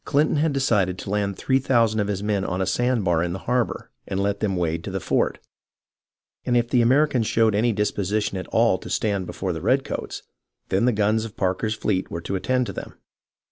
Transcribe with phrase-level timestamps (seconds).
[0.03, 3.33] CHnton had decided to land three thousand of his men on a sand bar in
[3.33, 5.37] the harbour, and let them wade to the fort,
[6.43, 10.23] and if the Americans showed any disposition at all to stand before the redcoats,
[10.69, 12.95] then the guns of Parker's fleet were to attend to them.